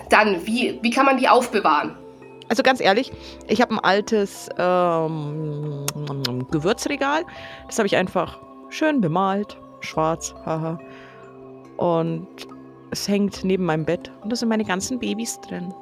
[0.09, 1.95] Dann, wie, wie kann man die aufbewahren?
[2.49, 3.11] Also ganz ehrlich,
[3.47, 5.85] ich habe ein altes ähm,
[6.51, 7.23] Gewürzregal.
[7.67, 10.79] Das habe ich einfach schön bemalt, schwarz, haha.
[11.77, 12.27] Und
[12.91, 15.73] es hängt neben meinem Bett und da sind meine ganzen Babys drin.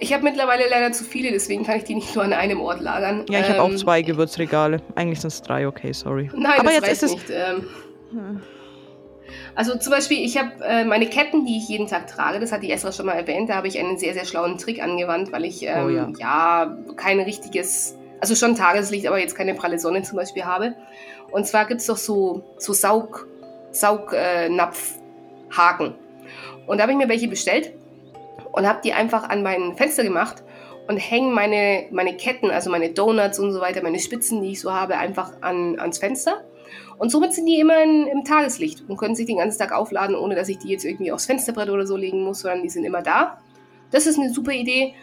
[0.00, 2.80] Ich habe mittlerweile leider zu viele, deswegen kann ich die nicht nur an einem Ort
[2.80, 3.26] lagern.
[3.28, 4.80] Ja, ich ähm, habe auch zwei Gewürzregale.
[4.94, 6.30] Eigentlich sind es drei, okay, sorry.
[6.34, 7.30] Nein, Aber das jetzt ist nicht.
[7.30, 7.68] Ähm,
[8.12, 8.42] hm.
[9.54, 12.62] Also zum Beispiel, ich habe äh, meine Ketten, die ich jeden Tag trage, das hat
[12.62, 15.44] die Esra schon mal erwähnt, da habe ich einen sehr, sehr schlauen Trick angewandt, weil
[15.44, 16.08] ich ähm, oh, ja.
[16.18, 20.74] ja kein richtiges, also schon Tageslicht, aber jetzt keine pralle Sonne zum Beispiel habe.
[21.30, 23.26] Und zwar gibt es doch so, so Saug,
[23.70, 25.94] Saugnapfhaken.
[26.66, 27.72] Und da habe ich mir welche bestellt
[28.52, 30.42] und habe die einfach an mein Fenster gemacht
[30.88, 34.60] und hänge meine, meine Ketten, also meine Donuts und so weiter, meine Spitzen, die ich
[34.60, 36.44] so habe, einfach an, ans Fenster.
[36.98, 40.16] Und somit sind die immer in, im Tageslicht und können sich den ganzen Tag aufladen,
[40.16, 42.84] ohne dass ich die jetzt irgendwie aufs Fensterbrett oder so legen muss, sondern die sind
[42.84, 43.38] immer da.
[43.90, 44.94] Das ist eine super Idee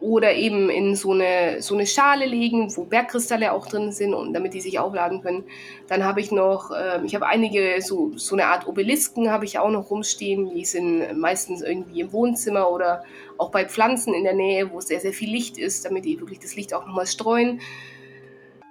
[0.00, 4.32] oder eben in so eine, so eine Schale legen, wo Bergkristalle auch drin sind und
[4.32, 5.44] damit die sich aufladen können.
[5.88, 9.58] Dann habe ich noch, äh, ich habe einige, so, so eine Art Obelisken habe ich
[9.58, 10.54] auch noch rumstehen.
[10.54, 13.04] Die sind meistens irgendwie im Wohnzimmer oder
[13.36, 16.38] auch bei Pflanzen in der Nähe, wo sehr, sehr viel Licht ist, damit die wirklich
[16.38, 17.60] das Licht auch nochmal streuen.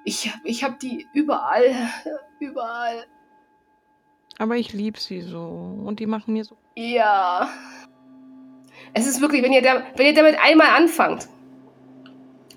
[0.10, 1.65] Ich, ich habe die überall,
[2.39, 3.06] überall.
[4.39, 5.39] Aber ich liebe sie so
[5.86, 6.58] und die machen mir so.
[6.76, 7.48] Ja,
[8.95, 11.30] es ist wirklich, wenn ihr, da, wenn ihr damit einmal anfangt,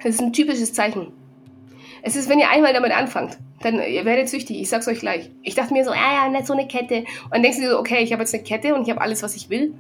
[0.03, 1.13] das ist ein typisches Zeichen.
[2.01, 4.59] Es ist, wenn ihr einmal damit anfangt, dann ihr werdet süchtig.
[4.59, 5.31] Ich sag's euch gleich.
[5.43, 7.01] Ich dachte mir so, ah ja, nicht so eine Kette.
[7.25, 9.03] Und dann denkst du dir so, okay, ich habe jetzt eine Kette und ich habe
[9.03, 9.75] alles, was ich will.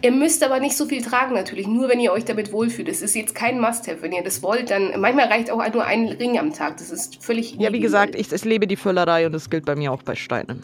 [0.00, 2.88] Ihr müsst aber nicht so viel tragen natürlich, nur wenn ihr euch damit wohlfühlt.
[2.88, 4.00] Es ist jetzt kein Must-have.
[4.00, 6.76] Wenn ihr das wollt, dann manchmal reicht auch nur ein Ring am Tag.
[6.76, 7.56] Das ist völlig.
[7.58, 10.14] Ja, wie gesagt, ich, ich lebe die Füllerei und das gilt bei mir auch bei
[10.14, 10.62] Steinen.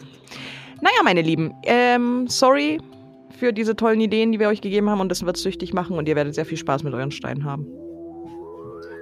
[0.81, 2.79] Naja, meine Lieben, ähm, sorry
[3.35, 6.07] für diese tollen Ideen, die wir euch gegeben haben und das wird süchtig machen und
[6.07, 7.67] ihr werdet sehr viel Spaß mit euren Steinen haben.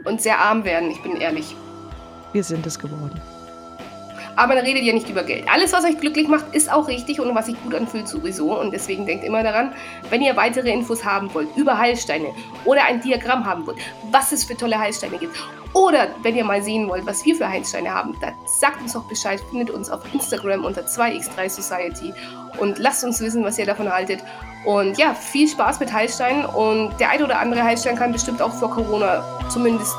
[0.06, 1.56] Und sehr arm werden, ich bin ehrlich.
[2.34, 3.22] Wir sind es geworden.
[4.36, 5.46] Aber man redet ja nicht über Geld.
[5.52, 8.60] Alles, was euch glücklich macht, ist auch richtig und was sich gut anfühlt sowieso.
[8.60, 9.74] Und deswegen denkt immer daran,
[10.10, 12.30] wenn ihr weitere Infos haben wollt über Heilsteine
[12.66, 13.78] oder ein Diagramm haben wollt,
[14.12, 15.36] was es für tolle Heilsteine gibt
[15.74, 19.04] oder wenn ihr mal sehen wollt, was wir für Heilsteine haben, dann sagt uns doch
[19.06, 19.42] Bescheid.
[19.50, 22.14] Findet uns auf Instagram unter 2x3 Society
[22.60, 24.24] und lasst uns wissen, was ihr davon haltet.
[24.66, 28.54] Und ja, viel Spaß mit Heilsteinen und der ein oder andere Heilstein kann bestimmt auch
[28.54, 29.96] vor Corona zumindest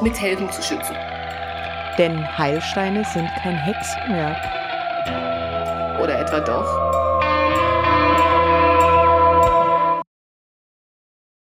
[0.00, 0.96] mithelfen zu schützen.
[1.98, 4.38] Denn Heilsteine sind kein Hexenwerk.
[6.00, 7.01] Oder etwa doch?